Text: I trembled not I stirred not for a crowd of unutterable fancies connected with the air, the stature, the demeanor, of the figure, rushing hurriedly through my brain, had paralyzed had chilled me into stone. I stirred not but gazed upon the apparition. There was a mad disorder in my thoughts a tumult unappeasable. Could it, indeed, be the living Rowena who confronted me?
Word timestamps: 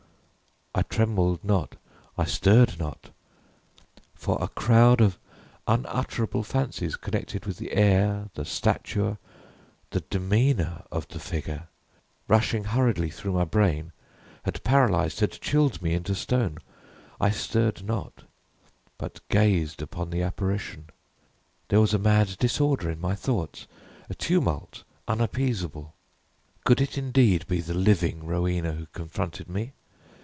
I 0.73 0.83
trembled 0.83 1.43
not 1.43 1.75
I 2.17 2.23
stirred 2.23 2.79
not 2.79 3.09
for 4.15 4.41
a 4.41 4.47
crowd 4.47 5.01
of 5.01 5.17
unutterable 5.67 6.43
fancies 6.43 6.95
connected 6.95 7.45
with 7.45 7.57
the 7.57 7.73
air, 7.73 8.29
the 8.35 8.45
stature, 8.45 9.17
the 9.89 9.99
demeanor, 9.99 10.83
of 10.89 11.09
the 11.09 11.19
figure, 11.19 11.67
rushing 12.29 12.63
hurriedly 12.63 13.09
through 13.09 13.33
my 13.33 13.43
brain, 13.43 13.91
had 14.43 14.63
paralyzed 14.63 15.19
had 15.19 15.33
chilled 15.33 15.81
me 15.81 15.93
into 15.93 16.15
stone. 16.15 16.59
I 17.19 17.31
stirred 17.31 17.83
not 17.83 18.23
but 18.97 19.19
gazed 19.27 19.81
upon 19.81 20.09
the 20.09 20.21
apparition. 20.23 20.85
There 21.67 21.81
was 21.81 21.93
a 21.93 21.99
mad 21.99 22.37
disorder 22.39 22.89
in 22.89 23.01
my 23.01 23.13
thoughts 23.13 23.67
a 24.09 24.15
tumult 24.15 24.83
unappeasable. 25.05 25.93
Could 26.63 26.79
it, 26.79 26.97
indeed, 26.97 27.45
be 27.47 27.59
the 27.59 27.73
living 27.73 28.25
Rowena 28.25 28.71
who 28.71 28.85
confronted 28.93 29.49
me? 29.49 29.73